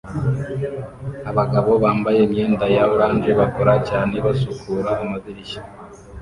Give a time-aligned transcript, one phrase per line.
[1.29, 5.61] Abagabo bambaye imyenda ya orange bakora cyane basukura amadirishya